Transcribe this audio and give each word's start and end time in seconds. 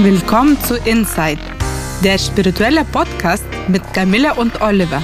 Willkommen 0.00 0.56
zu 0.60 0.76
Inside, 0.76 1.40
der 2.04 2.18
spirituelle 2.18 2.84
Podcast 2.84 3.44
mit 3.66 3.82
Camilla 3.92 4.34
und 4.34 4.60
Oliver. 4.60 5.02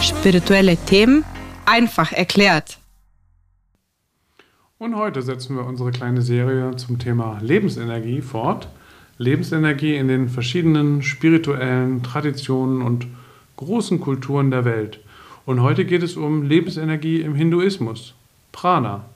Spirituelle 0.00 0.76
Themen 0.76 1.24
einfach 1.64 2.12
erklärt. 2.12 2.78
Und 4.78 4.94
heute 4.94 5.22
setzen 5.22 5.56
wir 5.56 5.66
unsere 5.66 5.90
kleine 5.90 6.22
Serie 6.22 6.76
zum 6.76 7.00
Thema 7.00 7.40
Lebensenergie 7.42 8.20
fort. 8.20 8.68
Lebensenergie 9.18 9.96
in 9.96 10.06
den 10.06 10.28
verschiedenen 10.28 11.02
spirituellen 11.02 12.04
Traditionen 12.04 12.82
und 12.82 13.08
großen 13.56 14.00
Kulturen 14.00 14.52
der 14.52 14.64
Welt. 14.64 15.00
Und 15.44 15.60
heute 15.60 15.84
geht 15.84 16.04
es 16.04 16.16
um 16.16 16.44
Lebensenergie 16.44 17.20
im 17.20 17.34
Hinduismus, 17.34 18.14
Prana. 18.52 19.06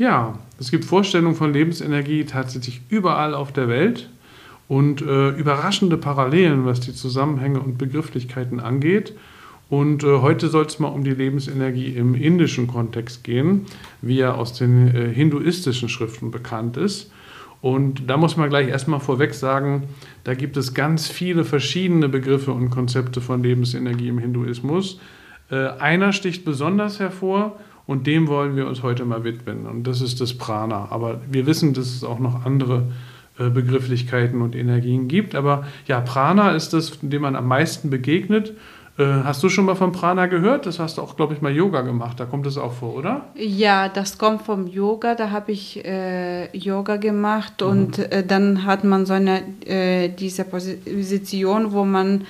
Ja, 0.00 0.38
es 0.58 0.70
gibt 0.70 0.86
Vorstellungen 0.86 1.36
von 1.36 1.52
Lebensenergie 1.52 2.24
tatsächlich 2.24 2.80
überall 2.88 3.34
auf 3.34 3.52
der 3.52 3.68
Welt 3.68 4.08
und 4.66 5.02
äh, 5.02 5.28
überraschende 5.28 5.98
Parallelen, 5.98 6.64
was 6.64 6.80
die 6.80 6.94
Zusammenhänge 6.94 7.60
und 7.60 7.76
Begrifflichkeiten 7.76 8.60
angeht. 8.60 9.12
Und 9.68 10.02
äh, 10.02 10.20
heute 10.22 10.48
soll 10.48 10.64
es 10.64 10.78
mal 10.78 10.88
um 10.88 11.04
die 11.04 11.10
Lebensenergie 11.10 11.88
im 11.88 12.14
indischen 12.14 12.66
Kontext 12.66 13.24
gehen, 13.24 13.66
wie 14.00 14.20
er 14.20 14.38
aus 14.38 14.54
den 14.54 14.88
äh, 14.88 15.12
hinduistischen 15.12 15.90
Schriften 15.90 16.30
bekannt 16.30 16.78
ist. 16.78 17.12
Und 17.60 18.08
da 18.08 18.16
muss 18.16 18.38
man 18.38 18.48
gleich 18.48 18.68
erstmal 18.68 19.00
vorweg 19.00 19.34
sagen, 19.34 19.82
da 20.24 20.32
gibt 20.32 20.56
es 20.56 20.72
ganz 20.72 21.08
viele 21.08 21.44
verschiedene 21.44 22.08
Begriffe 22.08 22.52
und 22.52 22.70
Konzepte 22.70 23.20
von 23.20 23.42
Lebensenergie 23.42 24.08
im 24.08 24.18
Hinduismus. 24.18 24.98
Äh, 25.50 25.56
einer 25.56 26.14
sticht 26.14 26.46
besonders 26.46 27.00
hervor 27.00 27.60
und 27.90 28.06
dem 28.06 28.28
wollen 28.28 28.54
wir 28.54 28.68
uns 28.68 28.84
heute 28.84 29.04
mal 29.04 29.24
widmen. 29.24 29.66
Und 29.66 29.84
das 29.84 30.00
ist 30.00 30.20
das 30.20 30.34
Prana. 30.34 30.86
Aber 30.90 31.20
wir 31.28 31.44
wissen, 31.46 31.74
dass 31.74 31.86
es 31.86 32.04
auch 32.04 32.20
noch 32.20 32.46
andere 32.46 32.84
äh, 33.36 33.50
Begrifflichkeiten 33.50 34.42
und 34.42 34.54
Energien 34.54 35.08
gibt. 35.08 35.34
Aber 35.34 35.66
ja, 35.88 36.00
Prana 36.00 36.52
ist 36.52 36.72
das, 36.72 37.00
dem 37.02 37.22
man 37.22 37.34
am 37.34 37.48
meisten 37.48 37.90
begegnet. 37.90 38.54
Äh, 38.96 39.02
hast 39.24 39.42
du 39.42 39.48
schon 39.48 39.64
mal 39.64 39.74
von 39.74 39.90
Prana 39.90 40.26
gehört? 40.26 40.66
Das 40.66 40.78
hast 40.78 40.98
du 40.98 41.02
auch, 41.02 41.16
glaube 41.16 41.34
ich, 41.34 41.42
mal 41.42 41.52
Yoga 41.52 41.80
gemacht. 41.80 42.20
Da 42.20 42.26
kommt 42.26 42.46
es 42.46 42.58
auch 42.58 42.74
vor, 42.74 42.94
oder? 42.94 43.24
Ja, 43.34 43.88
das 43.88 44.18
kommt 44.18 44.42
vom 44.42 44.68
Yoga. 44.68 45.16
Da 45.16 45.30
habe 45.30 45.50
ich 45.50 45.84
äh, 45.84 46.56
Yoga 46.56 46.96
gemacht 46.96 47.54
mhm. 47.60 47.66
und 47.66 47.98
äh, 47.98 48.24
dann 48.24 48.66
hat 48.66 48.84
man 48.84 49.04
so 49.04 49.14
eine 49.14 49.42
äh, 49.66 50.10
diese 50.10 50.44
Position, 50.44 51.72
wo 51.72 51.84
man 51.84 52.24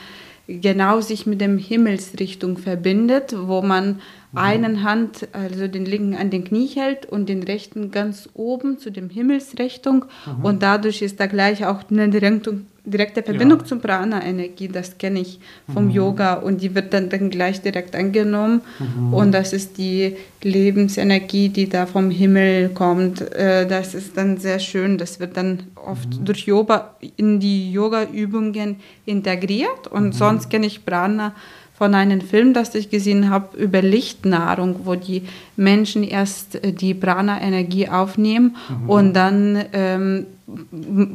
genau 0.49 1.03
sich 1.03 1.27
mit 1.27 1.43
dem 1.43 1.59
Himmelsrichtung 1.59 2.57
verbindet, 2.57 3.37
wo 3.39 3.61
man. 3.61 4.01
Einen 4.35 4.85
Hand, 4.85 5.29
also 5.33 5.67
den 5.67 5.85
linken 5.85 6.15
an 6.15 6.31
den 6.31 6.45
Knie 6.45 6.69
hält 6.69 7.07
und 7.07 7.29
den 7.29 7.43
rechten 7.43 7.91
ganz 7.91 8.29
oben 8.35 8.79
zu 8.79 8.91
dem 8.91 9.11
Himmelsrichtung 9.11 10.05
mhm. 10.27 10.45
und 10.45 10.63
dadurch 10.63 11.03
ist 11.03 11.19
da 11.19 11.27
gleich 11.27 11.67
auch 11.67 11.83
eine 11.91 12.13
Richtung, 12.13 12.67
direkte 12.85 13.23
Verbindung 13.23 13.59
ja. 13.61 13.65
zur 13.65 13.81
Prana-Energie, 13.81 14.69
das 14.69 14.97
kenne 14.99 15.21
ich 15.21 15.41
vom 15.73 15.87
mhm. 15.87 15.91
Yoga 15.91 16.35
und 16.35 16.63
die 16.63 16.75
wird 16.75 16.95
dann, 16.95 17.09
dann 17.09 17.31
gleich 17.31 17.61
direkt 17.61 17.95
angenommen 17.95 18.63
mhm. 18.79 19.13
und 19.13 19.33
das 19.33 19.53
ist 19.53 19.79
die 19.79 20.17
Lebensenergie, 20.43 21.49
die 21.49 21.69
da 21.69 21.87
vom 21.87 22.11
Himmel 22.11 22.71
kommt. 22.71 23.21
Äh, 23.33 23.67
das 23.67 23.95
ist 23.95 24.17
dann 24.17 24.39
sehr 24.39 24.59
schön, 24.61 24.97
das 24.97 25.21
wird 25.21 25.37
dann 25.37 25.65
oft 25.75 26.21
mhm. 26.21 26.25
durch 26.25 26.47
Yoga 26.47 26.95
in 27.17 27.41
die 27.41 27.73
Yoga-Übungen 27.73 28.77
integriert 29.07 29.89
und 29.91 30.07
mhm. 30.07 30.13
sonst 30.13 30.51
kenne 30.51 30.67
ich 30.67 30.85
Prana 30.85 31.35
von 31.81 31.95
einem 31.95 32.21
Film, 32.21 32.53
das 32.53 32.75
ich 32.75 32.91
gesehen 32.91 33.31
habe, 33.31 33.57
über 33.57 33.81
Lichtnahrung, 33.81 34.81
wo 34.85 34.97
die 34.97 35.23
Menschen 35.57 36.03
erst 36.03 36.63
äh, 36.63 36.75
die 36.75 36.93
Prana-Energie 36.93 37.89
aufnehmen 37.89 38.55
mhm. 38.69 38.91
und 38.91 39.15
dann 39.15 39.65
ähm, 39.73 40.27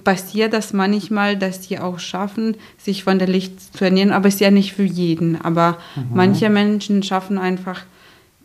passiert 0.04 0.54
das 0.54 0.74
manchmal, 0.74 1.38
dass 1.38 1.62
die 1.62 1.78
auch 1.78 2.00
schaffen, 2.00 2.56
sich 2.80 3.04
von 3.04 3.20
der 3.20 3.28
Licht 3.28 3.78
zu 3.78 3.86
ernähren, 3.86 4.12
aber 4.12 4.28
es 4.28 4.36
ist 4.36 4.40
ja 4.40 4.50
nicht 4.50 4.74
für 4.74 4.82
jeden. 4.82 5.40
Aber 5.40 5.78
mhm. 5.96 6.16
manche 6.16 6.50
Menschen 6.50 7.04
schaffen 7.04 7.38
einfach 7.38 7.84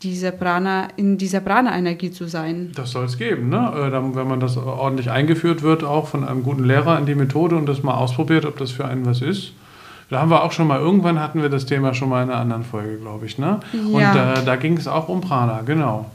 diese 0.03 0.31
Prana, 0.31 0.89
in 0.97 1.17
dieser 1.17 1.41
Prana-Energie 1.41 2.11
zu 2.11 2.27
sein. 2.29 2.73
Das 2.75 2.91
soll 2.91 3.07
es 3.07 3.17
geben, 3.17 3.49
ne? 3.49 3.73
Äh, 3.75 4.15
wenn 4.15 4.29
man 4.29 4.41
das 4.41 4.59
ordentlich 4.59 5.11
eingeführt 5.11 5.63
wird, 5.63 5.85
auch 5.85 6.09
von 6.09 6.29
einem 6.29 6.43
guten 6.43 6.65
Lehrer 6.65 6.99
in 6.99 7.07
die 7.07 7.15
Methode 7.15 7.57
und 7.57 7.65
das 7.65 7.83
mal 7.83 7.95
ausprobiert, 7.95 8.45
ob 8.45 8.59
das 8.59 8.73
für 8.73 8.85
einen 8.85 9.07
was 9.07 9.23
ist. 9.23 9.55
Da 10.11 10.21
haben 10.21 10.31
wir 10.31 10.43
auch 10.43 10.51
schon 10.51 10.67
mal, 10.67 10.81
irgendwann 10.81 11.21
hatten 11.21 11.41
wir 11.41 11.49
das 11.49 11.67
Thema 11.67 11.95
schon 11.95 12.09
mal 12.09 12.25
in 12.25 12.31
einer 12.31 12.41
anderen 12.41 12.65
Folge, 12.65 12.97
glaube 12.97 13.27
ich. 13.27 13.39
Ne? 13.39 13.61
Ja. 13.73 13.81
Und 13.81 14.41
äh, 14.41 14.45
da 14.45 14.57
ging 14.57 14.77
es 14.77 14.89
auch 14.89 15.09
um 15.09 15.21
Prana, 15.21 15.63
genau. 15.63 16.11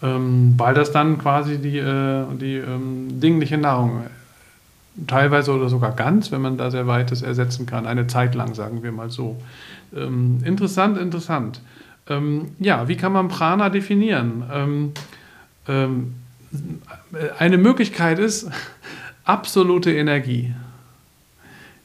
Ähm, 0.00 0.54
weil 0.56 0.74
das 0.74 0.92
dann 0.92 1.18
quasi 1.18 1.58
die, 1.58 1.78
äh, 1.78 2.24
die 2.40 2.56
ähm, 2.56 3.20
dingliche 3.20 3.58
Nahrung 3.58 4.04
teilweise 5.08 5.52
oder 5.52 5.68
sogar 5.68 5.92
ganz, 5.92 6.30
wenn 6.30 6.40
man 6.40 6.56
da 6.56 6.70
sehr 6.70 6.86
weit 6.86 7.10
ist, 7.10 7.22
ersetzen 7.22 7.66
kann. 7.66 7.86
Eine 7.86 8.06
Zeit 8.06 8.34
lang, 8.36 8.54
sagen 8.54 8.84
wir 8.84 8.92
mal 8.92 9.10
so. 9.10 9.36
Ähm, 9.94 10.40
interessant, 10.44 10.96
interessant. 10.96 11.60
Ähm, 12.08 12.52
ja, 12.60 12.86
wie 12.86 12.96
kann 12.96 13.12
man 13.12 13.26
Prana 13.26 13.70
definieren? 13.70 14.44
Ähm, 14.52 14.92
ähm, 15.66 16.14
eine 17.38 17.58
Möglichkeit 17.58 18.20
ist 18.20 18.48
absolute 19.24 19.92
Energie 19.92 20.54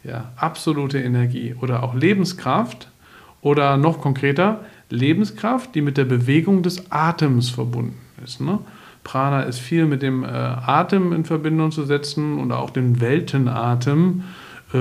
ja, 0.03 0.31
absolute 0.35 0.99
Energie 0.99 1.55
oder 1.59 1.83
auch 1.83 1.93
Lebenskraft 1.93 2.89
oder 3.41 3.77
noch 3.77 4.01
konkreter 4.01 4.61
Lebenskraft, 4.89 5.75
die 5.75 5.81
mit 5.81 5.97
der 5.97 6.05
Bewegung 6.05 6.63
des 6.63 6.91
Atems 6.91 7.49
verbunden 7.49 7.97
ist. 8.23 8.41
Ne? 8.41 8.59
Prana 9.03 9.43
ist 9.43 9.59
viel 9.59 9.85
mit 9.85 10.01
dem 10.01 10.23
äh, 10.23 10.27
Atem 10.27 11.13
in 11.13 11.23
Verbindung 11.23 11.71
zu 11.71 11.83
setzen 11.83 12.39
und 12.39 12.51
auch 12.51 12.69
den 12.69 12.99
Weltenatem. 12.99 14.23
Äh, 14.73 14.77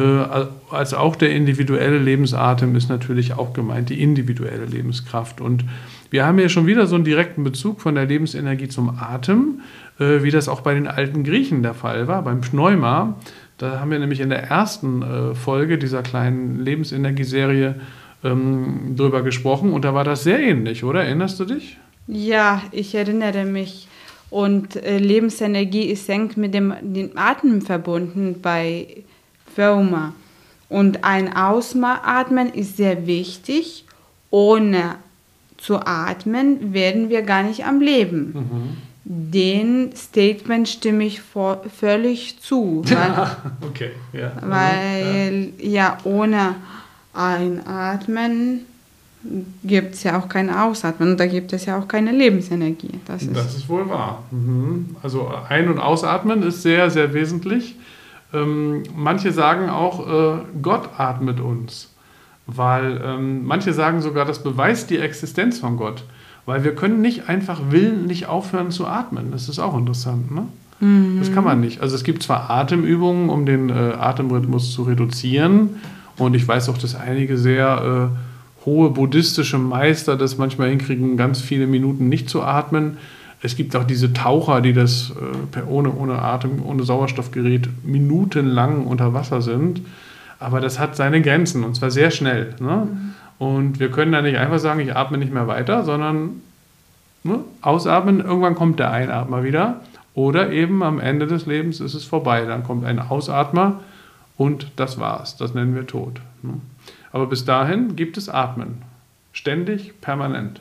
als 0.70 0.94
auch 0.94 1.14
der 1.14 1.30
individuelle 1.30 1.98
Lebensatem 1.98 2.74
ist 2.74 2.88
natürlich 2.88 3.34
auch 3.34 3.52
gemeint, 3.52 3.88
die 3.88 4.02
individuelle 4.02 4.64
Lebenskraft. 4.64 5.40
Und 5.40 5.64
wir 6.10 6.26
haben 6.26 6.38
hier 6.38 6.48
schon 6.48 6.66
wieder 6.66 6.88
so 6.88 6.96
einen 6.96 7.04
direkten 7.04 7.44
Bezug 7.44 7.80
von 7.80 7.94
der 7.94 8.06
Lebensenergie 8.06 8.68
zum 8.68 8.98
Atem, 8.98 9.60
äh, 10.00 10.22
wie 10.22 10.30
das 10.32 10.48
auch 10.48 10.60
bei 10.60 10.74
den 10.74 10.88
alten 10.88 11.22
Griechen 11.22 11.62
der 11.62 11.74
Fall 11.74 12.08
war, 12.08 12.22
beim 12.22 12.40
Pneuma. 12.40 13.14
Da 13.58 13.80
haben 13.80 13.90
wir 13.90 13.98
nämlich 13.98 14.20
in 14.20 14.28
der 14.28 14.42
ersten 14.42 15.02
äh, 15.02 15.34
Folge 15.34 15.78
dieser 15.78 16.02
kleinen 16.02 16.60
Lebensenergieserie 16.60 17.76
ähm, 18.22 18.94
drüber 18.96 19.22
gesprochen 19.22 19.72
und 19.72 19.84
da 19.84 19.94
war 19.94 20.04
das 20.04 20.24
sehr 20.24 20.38
ähnlich, 20.40 20.84
oder? 20.84 21.04
Erinnerst 21.04 21.40
du 21.40 21.46
dich? 21.46 21.78
Ja, 22.06 22.62
ich 22.72 22.94
erinnere 22.94 23.44
mich. 23.44 23.88
Und 24.28 24.76
äh, 24.76 24.98
Lebensenergie 24.98 25.84
ist 25.84 26.08
eng 26.08 26.32
mit 26.36 26.52
dem, 26.52 26.74
dem 26.82 27.10
Atem 27.16 27.62
verbunden 27.62 28.40
bei 28.42 28.88
Firma. 29.54 30.12
Und 30.68 31.04
ein 31.04 31.34
Ausatmen 31.34 32.52
ist 32.52 32.76
sehr 32.76 33.06
wichtig. 33.06 33.84
Ohne 34.30 34.96
zu 35.56 35.78
atmen 35.78 36.74
werden 36.74 37.08
wir 37.08 37.22
gar 37.22 37.44
nicht 37.44 37.64
am 37.64 37.80
Leben. 37.80 38.32
Mhm 38.34 38.85
den 39.08 39.94
Statement 39.94 40.68
stimme 40.68 41.04
ich 41.04 41.20
vor, 41.20 41.62
völlig 41.78 42.40
zu. 42.40 42.82
Weil, 42.88 43.36
okay, 43.68 43.90
ja. 44.12 44.32
Weil 44.40 45.52
ja, 45.58 45.68
ja 45.68 45.98
ohne 46.02 46.56
Einatmen 47.14 48.62
gibt 49.62 49.94
es 49.94 50.02
ja 50.02 50.18
auch 50.18 50.28
kein 50.28 50.50
Ausatmen 50.50 51.12
und 51.12 51.20
da 51.20 51.26
gibt 51.26 51.52
es 51.52 51.66
ja 51.66 51.78
auch 51.78 51.86
keine 51.86 52.10
Lebensenergie. 52.10 53.00
Das 53.06 53.22
ist, 53.22 53.36
das 53.36 53.54
ist 53.54 53.68
wohl 53.68 53.88
wahr. 53.88 54.24
Mhm. 54.32 54.96
Also 55.02 55.30
Ein- 55.48 55.68
und 55.68 55.78
Ausatmen 55.78 56.42
ist 56.42 56.62
sehr, 56.62 56.90
sehr 56.90 57.14
wesentlich. 57.14 57.76
Ähm, 58.34 58.82
manche 58.94 59.30
sagen 59.30 59.70
auch, 59.70 60.06
äh, 60.08 60.40
Gott 60.60 60.88
atmet 60.98 61.40
uns, 61.40 61.94
weil 62.46 63.00
ähm, 63.04 63.44
manche 63.44 63.72
sagen 63.72 64.00
sogar, 64.00 64.24
das 64.24 64.42
beweist 64.42 64.90
die 64.90 64.98
Existenz 64.98 65.60
von 65.60 65.76
Gott. 65.76 66.02
Weil 66.46 66.64
wir 66.64 66.74
können 66.74 67.00
nicht 67.00 67.28
einfach 67.28 67.60
willentlich 67.70 68.26
aufhören 68.26 68.70
zu 68.70 68.86
atmen. 68.86 69.32
Das 69.32 69.48
ist 69.48 69.58
auch 69.58 69.76
interessant, 69.76 70.30
ne? 70.30 70.46
Mhm. 70.80 71.18
Das 71.18 71.32
kann 71.32 71.44
man 71.44 71.60
nicht. 71.60 71.80
Also 71.80 71.96
es 71.96 72.04
gibt 72.04 72.22
zwar 72.22 72.50
Atemübungen, 72.50 73.28
um 73.28 73.46
den 73.46 73.70
äh, 73.70 73.72
Atemrhythmus 73.72 74.72
zu 74.72 74.84
reduzieren. 74.84 75.76
Und 76.16 76.34
ich 76.34 76.46
weiß 76.46 76.68
auch, 76.68 76.78
dass 76.78 76.94
einige 76.94 77.36
sehr 77.36 78.10
äh, 78.12 78.66
hohe 78.66 78.90
buddhistische 78.90 79.58
Meister 79.58 80.16
das 80.16 80.38
manchmal 80.38 80.70
hinkriegen, 80.70 81.16
ganz 81.16 81.40
viele 81.40 81.66
Minuten 81.66 82.08
nicht 82.08 82.28
zu 82.28 82.42
atmen. 82.42 82.98
Es 83.42 83.56
gibt 83.56 83.76
auch 83.76 83.84
diese 83.84 84.12
Taucher, 84.12 84.60
die 84.60 84.72
das 84.72 85.12
äh, 85.54 85.62
ohne, 85.68 85.92
ohne 85.94 86.20
Atem, 86.20 86.64
ohne 86.64 86.84
Sauerstoffgerät 86.84 87.68
minutenlang 87.84 88.86
unter 88.86 89.14
Wasser 89.14 89.42
sind. 89.42 89.80
Aber 90.38 90.60
das 90.60 90.78
hat 90.78 90.96
seine 90.96 91.22
Grenzen 91.22 91.64
und 91.64 91.74
zwar 91.76 91.90
sehr 91.90 92.10
schnell. 92.10 92.54
Ne? 92.60 92.88
Mhm. 92.90 93.14
Und 93.38 93.80
wir 93.80 93.90
können 93.90 94.12
da 94.12 94.22
nicht 94.22 94.38
einfach 94.38 94.58
sagen, 94.58 94.80
ich 94.80 94.96
atme 94.96 95.18
nicht 95.18 95.32
mehr 95.32 95.46
weiter, 95.46 95.84
sondern 95.84 96.42
ne, 97.22 97.40
ausatmen, 97.60 98.20
irgendwann 98.20 98.54
kommt 98.54 98.78
der 98.78 98.90
Einatmer 98.90 99.44
wieder. 99.44 99.80
Oder 100.14 100.50
eben 100.50 100.82
am 100.82 100.98
Ende 100.98 101.26
des 101.26 101.44
Lebens 101.44 101.80
ist 101.80 101.94
es 101.94 102.04
vorbei. 102.04 102.46
Dann 102.46 102.64
kommt 102.64 102.86
ein 102.86 102.98
Ausatmer 102.98 103.80
und 104.38 104.70
das 104.76 104.98
war's. 104.98 105.36
Das 105.36 105.52
nennen 105.52 105.74
wir 105.74 105.86
Tod. 105.86 106.20
Ne? 106.42 106.54
Aber 107.12 107.26
bis 107.26 107.44
dahin 107.44 107.96
gibt 107.96 108.16
es 108.16 108.28
Atmen. 108.28 108.82
Ständig, 109.32 110.00
permanent. 110.00 110.60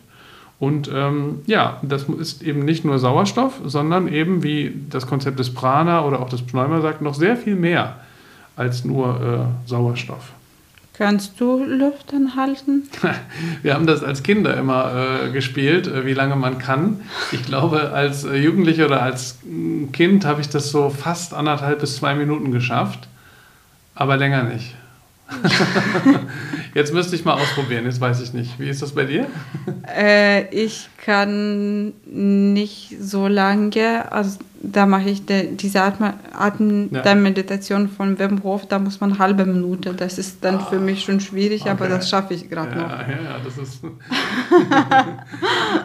Und 0.60 0.89
ähm, 0.94 1.39
ja, 1.45 1.80
das 1.81 2.04
ist 2.04 2.42
eben 2.42 2.66
nicht 2.66 2.86
nur 2.86 3.00
Sauerstoff, 3.00 3.60
sondern 3.66 4.07
eben, 4.07 4.44
wie 4.44 4.74
das 4.89 5.07
Konzept 5.07 5.39
des 5.39 5.54
Prana 5.54 6.04
oder 6.06 6.22
auch 6.22 6.30
des 6.30 6.42
Pneuma 6.42 6.81
sagt, 6.81 7.01
noch 7.01 7.13
sehr 7.13 7.36
viel 7.38 7.56
mehr 7.56 7.98
als 8.56 8.86
nur 8.86 9.22
äh, 9.22 9.68
Sauerstoff. 9.69 10.31
Kannst 10.98 11.42
du 11.42 11.62
Luft 11.64 12.14
anhalten? 12.14 12.84
Wir 13.62 13.74
haben 13.74 13.86
das 13.86 14.02
als 14.02 14.24
Kinder 14.24 14.56
immer 14.56 15.26
äh, 15.26 15.30
gespielt, 15.32 15.88
äh, 15.88 16.06
wie 16.06 16.14
lange 16.14 16.38
man 16.38 16.58
kann. 16.58 17.02
Ich 17.34 17.44
glaube, 17.44 17.92
als 17.92 18.24
äh, 18.24 18.36
Jugendlicher 18.38 18.86
oder 18.86 19.02
als 19.02 19.40
mm, 19.44 19.92
Kind 19.92 20.24
habe 20.24 20.40
ich 20.40 20.48
das 20.48 20.70
so 20.70 20.90
fast 20.90 21.34
anderthalb 21.34 21.82
bis 21.82 21.98
zwei 21.98 22.16
Minuten 22.16 22.52
geschafft, 22.52 23.10
aber 23.94 24.16
länger 24.16 24.44
nicht. 24.44 24.74
Jetzt 26.75 26.94
müsste 26.94 27.16
ich 27.16 27.24
mal 27.24 27.36
ausprobieren, 27.36 27.86
jetzt 27.86 28.01
weiß 28.01 28.22
ich 28.22 28.33
nicht. 28.33 28.60
Wie 28.60 28.68
ist 28.68 28.81
das 28.81 28.92
bei 28.92 29.06
dir? 29.06 29.27
Äh, 29.88 30.54
ich 30.54 30.89
kann 30.98 31.94
nicht 32.06 32.98
so 33.00 33.27
lange, 33.27 34.12
also 34.12 34.39
da 34.62 34.86
mache 34.86 35.10
ich 35.10 35.25
de, 35.25 35.56
diese 35.56 35.81
Atemmeditation 35.81 37.83
Atem 37.83 37.92
ja. 37.92 37.95
von 37.95 38.19
Wim 38.19 38.44
Hof, 38.44 38.68
da 38.68 38.80
muss 38.80 39.00
man 39.00 39.19
halbe 39.19 39.45
Minute. 39.45 39.94
Das 39.94 40.18
ist 40.18 40.44
dann 40.44 40.60
für 40.60 40.80
mich 40.80 41.06
schon 41.06 41.22
schwierig, 41.22 41.62
okay. 41.62 41.69
aber 41.69 41.88
das 41.88 42.10
schaffe 42.10 42.33
ich 42.33 42.50
gerade 42.50 42.72
ja, 42.72 42.81
noch. 42.81 42.89
Ja, 42.89 43.07
ja, 43.07 43.39
das 43.42 43.57
ist. 43.57 43.81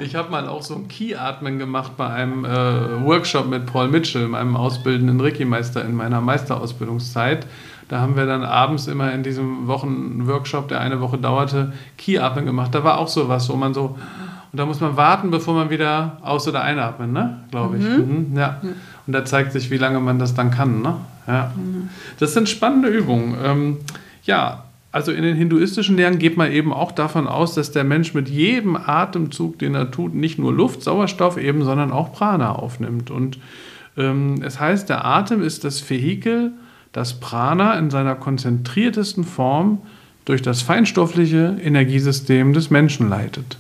ich 0.01 0.17
habe 0.17 0.33
mal 0.33 0.49
auch 0.49 0.63
so 0.63 0.75
ein 0.75 0.89
Key-Atmen 0.89 1.61
gemacht 1.61 1.93
bei 1.97 2.09
einem 2.09 2.45
äh, 2.45 3.05
Workshop 3.05 3.49
mit 3.49 3.67
Paul 3.67 3.87
Mitchell, 3.87 4.27
meinem 4.27 4.57
ausbildenden 4.57 5.21
Reiki-Meister 5.21 5.85
in 5.85 5.95
meiner 5.95 6.21
Meisterausbildungszeit. 6.21 7.47
Da 7.91 8.01
haben 8.01 8.15
wir 8.15 8.25
dann 8.25 8.45
abends 8.45 8.87
immer 8.87 9.13
in 9.13 9.25
diesem 9.25 9.67
Wochenworkshop, 9.67 10.69
der 10.69 10.81
eine 10.81 11.01
Woche 11.01 11.19
dauerte, 11.19 11.73
Key-Atmen 11.99 12.47
gemacht. 12.47 12.73
Da 12.73 12.85
war 12.85 12.99
auch 12.99 13.09
so 13.09 13.29
was, 13.29 13.49
wo 13.49 13.57
man 13.57 13.75
so, 13.75 13.99
und 14.53 14.57
da 14.57 14.65
muss 14.65 14.81
man 14.81 14.97
warten, 14.97 15.33
bevor 15.33 15.55
man 15.55 15.71
wieder 15.71 16.19
aus- 16.23 16.47
oder 16.47 16.63
einatmet, 16.63 17.11
ne? 17.11 17.41
Glaube 17.51 17.79
ich. 17.79 17.85
Mhm. 17.85 18.29
Mhm, 18.31 18.37
ja. 18.37 18.61
Und 19.09 19.13
da 19.13 19.25
zeigt 19.25 19.51
sich, 19.51 19.73
wie 19.73 19.77
lange 19.77 19.99
man 19.99 20.21
das 20.21 20.35
dann 20.35 20.53
kann, 20.53 20.83
ne? 20.83 20.99
Ja. 21.27 21.51
Mhm. 21.57 21.89
Das 22.21 22.33
sind 22.33 22.49
spannende 22.49 22.89
Übungen. 22.89 23.35
Ähm, 23.45 23.79
ja, 24.23 24.63
also 24.93 25.11
in 25.11 25.25
den 25.25 25.35
hinduistischen 25.35 25.97
Lehren 25.97 26.21
geht 26.21 26.37
man 26.37 26.53
eben 26.53 26.73
auch 26.73 26.93
davon 26.93 27.27
aus, 27.27 27.57
dass 27.57 27.73
der 27.73 27.83
Mensch 27.83 28.15
mit 28.15 28.29
jedem 28.29 28.77
Atemzug, 28.77 29.59
den 29.59 29.75
er 29.75 29.91
tut, 29.91 30.15
nicht 30.15 30.39
nur 30.39 30.53
Luft, 30.53 30.85
Sauerstoff 30.85 31.39
eben, 31.39 31.65
sondern 31.65 31.91
auch 31.91 32.13
Prana 32.13 32.53
aufnimmt. 32.53 33.11
Und 33.11 33.39
ähm, 33.97 34.43
es 34.45 34.61
heißt, 34.61 34.89
der 34.89 35.05
Atem 35.05 35.43
ist 35.43 35.65
das 35.65 35.91
Vehikel, 35.91 36.53
das 36.93 37.21
Prana 37.21 37.79
in 37.79 37.91
seiner 37.91 38.15
konzentriertesten 38.15 39.25
Form 39.25 39.79
durch 40.25 40.43
das 40.43 40.63
feinstoffliche 40.63 41.57
Energiesystem 41.63 42.53
des 42.53 42.71
Menschen 42.71 43.09
leitet. 43.09 43.57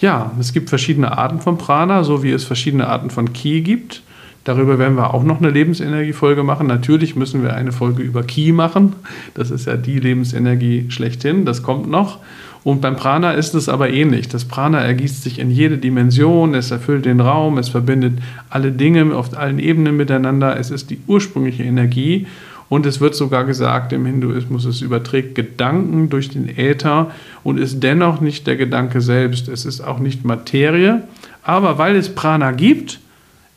Ja, 0.00 0.32
es 0.38 0.52
gibt 0.52 0.68
verschiedene 0.68 1.16
Arten 1.16 1.40
von 1.40 1.58
Prana, 1.58 2.02
so 2.02 2.22
wie 2.22 2.32
es 2.32 2.44
verschiedene 2.44 2.88
Arten 2.88 3.10
von 3.10 3.32
Ki 3.32 3.60
gibt. 3.60 4.02
Darüber 4.44 4.78
werden 4.78 4.96
wir 4.96 5.14
auch 5.14 5.22
noch 5.22 5.38
eine 5.38 5.50
Lebensenergiefolge 5.50 6.42
machen. 6.42 6.66
Natürlich 6.66 7.14
müssen 7.14 7.44
wir 7.44 7.54
eine 7.54 7.70
Folge 7.70 8.02
über 8.02 8.24
Ki 8.24 8.50
machen. 8.50 8.94
Das 9.34 9.52
ist 9.52 9.66
ja 9.66 9.76
die 9.76 10.00
Lebensenergie 10.00 10.86
schlechthin. 10.90 11.44
Das 11.44 11.62
kommt 11.62 11.88
noch. 11.88 12.18
Und 12.64 12.80
beim 12.80 12.96
Prana 12.96 13.32
ist 13.32 13.54
es 13.54 13.68
aber 13.68 13.90
ähnlich. 13.90 14.28
Das 14.28 14.44
Prana 14.44 14.80
ergießt 14.80 15.22
sich 15.22 15.38
in 15.38 15.50
jede 15.50 15.78
Dimension, 15.78 16.54
es 16.54 16.70
erfüllt 16.70 17.04
den 17.06 17.20
Raum, 17.20 17.58
es 17.58 17.68
verbindet 17.68 18.18
alle 18.50 18.70
Dinge 18.70 19.16
auf 19.16 19.36
allen 19.36 19.58
Ebenen 19.58 19.96
miteinander. 19.96 20.56
Es 20.58 20.70
ist 20.70 20.90
die 20.90 21.00
ursprüngliche 21.08 21.64
Energie 21.64 22.26
und 22.68 22.86
es 22.86 23.00
wird 23.00 23.14
sogar 23.14 23.44
gesagt 23.44 23.92
im 23.92 24.06
Hinduismus, 24.06 24.64
es 24.64 24.80
überträgt 24.80 25.34
Gedanken 25.34 26.08
durch 26.08 26.30
den 26.30 26.48
Äther 26.48 27.10
und 27.42 27.58
ist 27.58 27.82
dennoch 27.82 28.20
nicht 28.20 28.46
der 28.46 28.56
Gedanke 28.56 29.00
selbst. 29.00 29.48
Es 29.48 29.64
ist 29.64 29.80
auch 29.80 29.98
nicht 29.98 30.24
Materie, 30.24 31.02
aber 31.42 31.78
weil 31.78 31.96
es 31.96 32.14
Prana 32.14 32.52
gibt, 32.52 33.00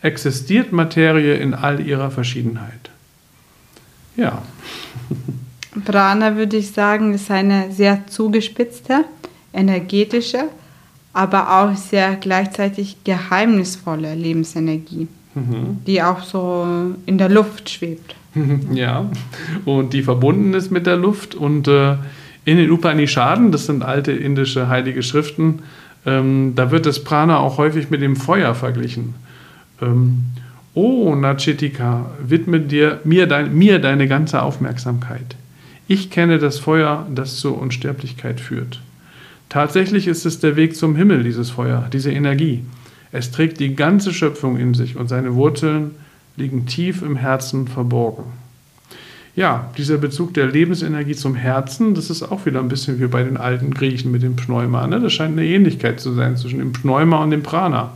existiert 0.01 0.71
Materie 0.71 1.35
in 1.35 1.53
all 1.53 1.79
ihrer 1.79 2.11
Verschiedenheit. 2.11 2.89
Ja. 4.17 4.41
Prana, 5.85 6.35
würde 6.35 6.57
ich 6.57 6.71
sagen, 6.71 7.13
ist 7.13 7.31
eine 7.31 7.71
sehr 7.71 8.07
zugespitzte, 8.07 9.05
energetische, 9.53 10.45
aber 11.13 11.61
auch 11.61 11.75
sehr 11.77 12.15
gleichzeitig 12.15 12.97
geheimnisvolle 13.03 14.15
Lebensenergie, 14.15 15.07
mhm. 15.33 15.79
die 15.87 16.01
auch 16.01 16.23
so 16.23 16.67
in 17.05 17.17
der 17.17 17.29
Luft 17.29 17.69
schwebt. 17.69 18.15
Ja, 18.73 19.09
und 19.63 19.93
die 19.93 20.03
verbunden 20.03 20.53
ist 20.53 20.69
mit 20.69 20.85
der 20.85 20.97
Luft. 20.97 21.35
Und 21.35 21.69
äh, 21.69 21.95
in 22.43 22.57
den 22.57 22.69
Upanishaden, 22.69 23.53
das 23.53 23.65
sind 23.65 23.81
alte 23.81 24.11
indische 24.11 24.67
heilige 24.67 25.03
Schriften, 25.03 25.59
ähm, 26.05 26.53
da 26.55 26.69
wird 26.69 26.85
das 26.85 27.03
Prana 27.03 27.39
auch 27.39 27.57
häufig 27.57 27.89
mit 27.89 28.01
dem 28.01 28.15
Feuer 28.15 28.53
verglichen. 28.53 29.15
Ähm, 29.81 30.25
oh, 30.73 31.15
Nachitika, 31.15 32.07
widme 32.19 32.59
dir, 32.59 32.99
mir, 33.03 33.25
dein, 33.25 33.55
mir 33.55 33.79
deine 33.79 34.07
ganze 34.07 34.41
Aufmerksamkeit. 34.41 35.35
Ich 35.87 36.09
kenne 36.09 36.39
das 36.39 36.59
Feuer, 36.59 37.07
das 37.13 37.37
zur 37.37 37.59
Unsterblichkeit 37.61 38.39
führt. 38.39 38.81
Tatsächlich 39.49 40.07
ist 40.07 40.25
es 40.25 40.39
der 40.39 40.55
Weg 40.55 40.75
zum 40.75 40.95
Himmel, 40.95 41.23
dieses 41.23 41.51
Feuer, 41.51 41.87
diese 41.93 42.11
Energie. 42.11 42.63
Es 43.11 43.31
trägt 43.31 43.59
die 43.59 43.75
ganze 43.75 44.13
Schöpfung 44.13 44.57
in 44.57 44.73
sich 44.73 44.97
und 44.97 45.07
seine 45.07 45.35
Wurzeln 45.35 45.91
liegen 46.37 46.65
tief 46.65 47.01
im 47.01 47.15
Herzen 47.15 47.67
verborgen. 47.67 48.23
Ja, 49.35 49.69
dieser 49.77 49.97
Bezug 49.97 50.33
der 50.33 50.47
Lebensenergie 50.47 51.15
zum 51.15 51.35
Herzen, 51.35 51.93
das 51.93 52.09
ist 52.09 52.23
auch 52.23 52.45
wieder 52.45 52.61
ein 52.61 52.69
bisschen 52.69 52.99
wie 52.99 53.07
bei 53.07 53.23
den 53.23 53.37
alten 53.37 53.73
Griechen 53.73 54.11
mit 54.11 54.23
dem 54.23 54.35
Pneuma. 54.35 54.87
Ne? 54.87 54.99
Das 54.99 55.13
scheint 55.13 55.37
eine 55.37 55.45
Ähnlichkeit 55.45 55.99
zu 55.99 56.13
sein 56.13 56.37
zwischen 56.37 56.59
dem 56.59 56.73
Pneuma 56.73 57.23
und 57.23 57.31
dem 57.31 57.43
Prana. 57.43 57.91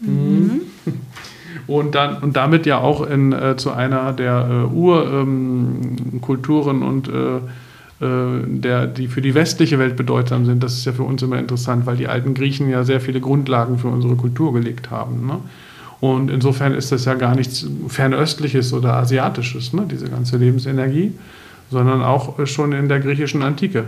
Mhm. 0.00 0.62
Und, 1.66 1.94
dann, 1.94 2.18
und 2.18 2.36
damit 2.36 2.66
ja 2.66 2.76
auch 2.78 3.06
in, 3.06 3.32
äh, 3.32 3.56
zu 3.56 3.72
einer 3.72 4.12
der 4.12 4.48
äh, 4.50 4.64
Urkulturen 4.74 6.82
ähm, 6.82 6.82
und 6.82 7.08
äh, 7.08 7.40
äh, 8.02 8.46
der, 8.46 8.88
die 8.88 9.06
für 9.06 9.22
die 9.22 9.34
westliche 9.34 9.78
Welt 9.78 9.96
bedeutsam 9.96 10.44
sind. 10.44 10.62
Das 10.62 10.72
ist 10.72 10.84
ja 10.84 10.92
für 10.92 11.04
uns 11.04 11.22
immer 11.22 11.38
interessant, 11.38 11.86
weil 11.86 11.96
die 11.96 12.08
alten 12.08 12.34
Griechen 12.34 12.68
ja 12.68 12.82
sehr 12.82 13.00
viele 13.00 13.20
Grundlagen 13.20 13.78
für 13.78 13.88
unsere 13.88 14.16
Kultur 14.16 14.52
gelegt 14.52 14.90
haben. 14.90 15.26
Ne? 15.26 15.38
Und 16.00 16.28
insofern 16.28 16.74
ist 16.74 16.90
das 16.90 17.04
ja 17.04 17.14
gar 17.14 17.36
nichts 17.36 17.64
Fernöstliches 17.86 18.72
oder 18.72 18.94
Asiatisches, 18.94 19.72
ne? 19.72 19.86
diese 19.88 20.08
ganze 20.08 20.36
Lebensenergie, 20.36 21.12
sondern 21.70 22.02
auch 22.02 22.44
schon 22.44 22.72
in 22.72 22.88
der 22.88 22.98
griechischen 22.98 23.42
Antike. 23.42 23.84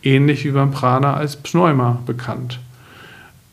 Ähnlich 0.00 0.44
wie 0.44 0.52
beim 0.52 0.70
Prana 0.70 1.14
als 1.14 1.34
Pneuma 1.34 1.98
bekannt. 2.06 2.60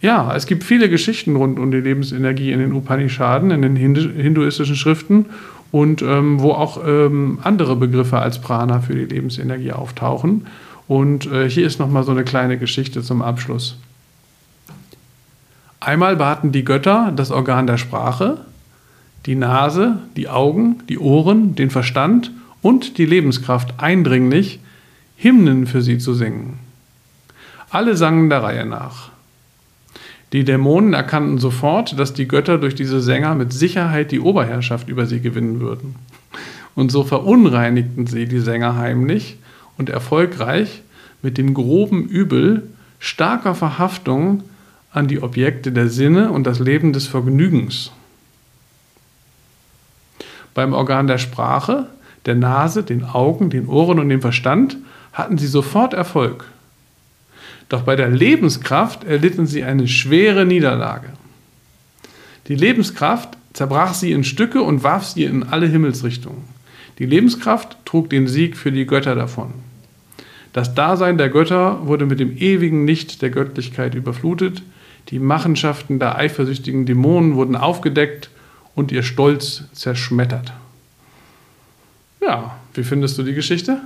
Ja, 0.03 0.35
es 0.35 0.47
gibt 0.47 0.65
viele 0.65 0.89
Geschichten 0.89 1.37
rund 1.37 1.57
um 1.57 1.71
die 1.71 1.79
Lebensenergie 1.79 2.51
in 2.51 2.59
den 2.59 2.73
Upanishaden, 2.73 3.51
in 3.51 3.61
den 3.61 3.77
hinduistischen 3.77 4.75
Schriften 4.75 5.27
und 5.71 6.01
ähm, 6.01 6.41
wo 6.41 6.51
auch 6.51 6.85
ähm, 6.85 7.39
andere 7.41 7.77
Begriffe 7.77 8.19
als 8.19 8.41
Prana 8.41 8.81
für 8.81 8.95
die 8.95 9.05
Lebensenergie 9.05 9.71
auftauchen. 9.71 10.45
Und 10.89 11.31
äh, 11.31 11.49
hier 11.49 11.65
ist 11.65 11.79
nochmal 11.79 12.03
so 12.03 12.11
eine 12.11 12.25
kleine 12.25 12.57
Geschichte 12.57 13.01
zum 13.01 13.21
Abschluss. 13.21 13.77
Einmal 15.79 16.17
baten 16.17 16.51
die 16.51 16.65
Götter 16.65 17.13
das 17.15 17.31
Organ 17.31 17.65
der 17.65 17.77
Sprache, 17.77 18.41
die 19.25 19.35
Nase, 19.35 19.99
die 20.17 20.27
Augen, 20.27 20.83
die 20.89 20.99
Ohren, 20.99 21.55
den 21.55 21.69
Verstand 21.69 22.29
und 22.61 22.97
die 22.97 23.05
Lebenskraft 23.05 23.75
eindringlich, 23.77 24.59
Hymnen 25.15 25.65
für 25.65 25.81
sie 25.81 25.97
zu 25.97 26.13
singen. 26.13 26.59
Alle 27.69 27.95
sangen 27.95 28.29
der 28.29 28.43
Reihe 28.43 28.65
nach. 28.65 29.12
Die 30.33 30.43
Dämonen 30.43 30.93
erkannten 30.93 31.37
sofort, 31.37 31.97
dass 31.99 32.13
die 32.13 32.27
Götter 32.27 32.57
durch 32.57 32.73
diese 32.73 33.01
Sänger 33.01 33.35
mit 33.35 33.53
Sicherheit 33.53 34.11
die 34.11 34.19
Oberherrschaft 34.19 34.89
über 34.89 35.05
sie 35.05 35.21
gewinnen 35.21 35.59
würden. 35.59 35.95
Und 36.73 36.91
so 36.91 37.03
verunreinigten 37.03 38.07
sie 38.07 38.25
die 38.25 38.39
Sänger 38.39 38.75
heimlich 38.75 39.37
und 39.77 39.91
erfolgreich 39.91 40.81
mit 41.21 41.37
dem 41.37 41.53
groben 41.53 42.05
Übel 42.05 42.63
starker 42.97 43.53
Verhaftung 43.53 44.41
an 44.91 45.07
die 45.07 45.21
Objekte 45.21 45.71
der 45.71 45.89
Sinne 45.89 46.31
und 46.31 46.45
das 46.45 46.59
Leben 46.59 46.93
des 46.93 47.05
Vergnügens. 47.05 47.91
Beim 50.55 50.73
Organ 50.73 51.05
der 51.05 51.19
Sprache, 51.19 51.87
der 52.25 52.35
Nase, 52.35 52.81
den 52.81 53.03
Augen, 53.03 53.51
den 53.51 53.67
Ohren 53.67 53.99
und 53.99 54.09
dem 54.09 54.21
Verstand 54.21 54.77
hatten 55.11 55.37
sie 55.37 55.47
sofort 55.47 55.93
Erfolg. 55.93 56.45
Doch 57.73 57.81
bei 57.81 57.95
der 57.95 58.09
Lebenskraft 58.09 59.03
erlitten 59.03 59.47
sie 59.47 59.63
eine 59.63 59.87
schwere 59.87 60.45
Niederlage. 60.45 61.09
Die 62.47 62.53
Lebenskraft 62.53 63.29
zerbrach 63.53 63.95
sie 63.95 64.11
in 64.11 64.23
Stücke 64.23 64.61
und 64.61 64.83
warf 64.83 65.07
sie 65.07 65.23
in 65.23 65.41
alle 65.41 65.65
Himmelsrichtungen. 65.65 66.43
Die 66.99 67.07
Lebenskraft 67.07 67.77
trug 67.83 68.11
den 68.11 68.27
Sieg 68.27 68.57
für 68.57 68.71
die 68.71 68.85
Götter 68.85 69.15
davon. 69.15 69.53
Das 70.53 70.75
Dasein 70.75 71.17
der 71.17 71.29
Götter 71.29 71.87
wurde 71.87 72.05
mit 72.05 72.19
dem 72.19 72.37
ewigen 72.37 72.85
Licht 72.85 73.23
der 73.23 73.31
Göttlichkeit 73.31 73.95
überflutet, 73.95 74.61
die 75.09 75.17
Machenschaften 75.17 75.97
der 75.97 76.15
eifersüchtigen 76.15 76.85
Dämonen 76.85 77.33
wurden 77.33 77.55
aufgedeckt 77.55 78.29
und 78.75 78.91
ihr 78.91 79.01
Stolz 79.01 79.63
zerschmettert. 79.73 80.53
Ja, 82.21 82.55
wie 82.75 82.83
findest 82.83 83.17
du 83.17 83.23
die 83.23 83.33
Geschichte? 83.33 83.81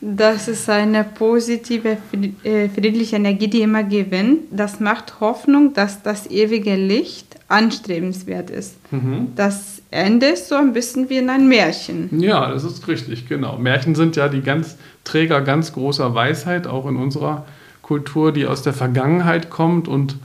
Das 0.00 0.46
ist 0.46 0.68
eine 0.70 1.02
positive, 1.04 1.96
äh, 2.44 2.68
friedliche 2.68 3.16
Energie, 3.16 3.48
die 3.48 3.62
immer 3.62 3.82
gewinnt. 3.82 4.42
Das 4.50 4.78
macht 4.78 5.20
Hoffnung, 5.20 5.74
dass 5.74 6.02
das 6.02 6.30
ewige 6.30 6.76
Licht 6.76 7.36
anstrebenswert 7.48 8.50
ist. 8.50 8.76
Mhm. 8.92 9.32
Das 9.34 9.82
Ende 9.90 10.26
ist 10.26 10.48
so 10.48 10.54
ein 10.54 10.72
bisschen 10.72 11.08
wie 11.08 11.16
in 11.16 11.30
einem 11.30 11.48
Märchen. 11.48 12.20
Ja, 12.20 12.50
das 12.50 12.64
ist 12.64 12.86
richtig, 12.86 13.28
genau. 13.28 13.58
Märchen 13.58 13.94
sind 13.94 14.16
ja 14.16 14.28
die 14.28 14.42
ganz 14.42 14.76
Träger 15.04 15.40
ganz 15.40 15.72
großer 15.72 16.14
Weisheit, 16.14 16.66
auch 16.66 16.86
in 16.86 16.96
unserer 16.96 17.46
Kultur, 17.82 18.32
die 18.32 18.46
aus 18.46 18.62
der 18.62 18.74
Vergangenheit 18.74 19.48
kommt 19.48 19.88
und 19.88 20.16